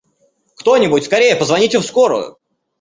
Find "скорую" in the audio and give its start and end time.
1.85-2.39